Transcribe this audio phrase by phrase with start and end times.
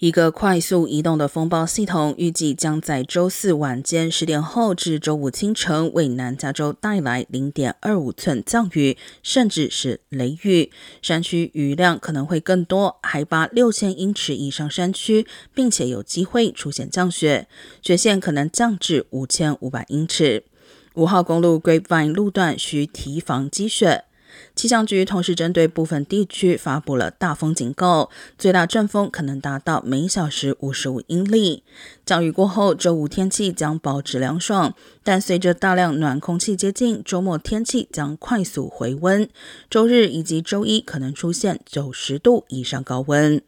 [0.00, 10.72] 一个快速移动的风暴系统预计将在周四晚间十点后至周五清晨为南加州带来零点二五寸降雨，甚至是雷雨。
[11.00, 17.46] 山区雨量可能会更多，海拔六千英尺以上山区，并且有机会出现降雪，
[17.80, 20.42] 雪线可能降至五千五百英尺。
[20.94, 24.04] 五号公路 Grapevine 路段需提防积雪。
[24.54, 31.62] 气象局同时针对部分地区发布了大风警告，最大阵风可能达到每小时五十五英里。
[32.06, 39.28] 降雨过后，周五天气将保持凉爽，但随着大量暖空气接近，周末天气将快速回温。
[39.68, 43.42] 周日以及周一可能出现九十度以上高温。